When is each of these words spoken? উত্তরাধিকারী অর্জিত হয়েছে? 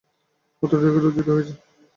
উত্তরাধিকারী 0.63 1.05
অর্জিত 1.07 1.27
হয়েছে? 1.29 1.53